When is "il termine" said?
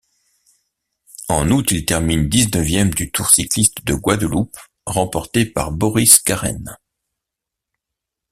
1.69-2.27